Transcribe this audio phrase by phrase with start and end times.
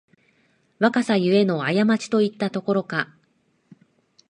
[0.79, 3.15] 若さゆえのあやまちといったところか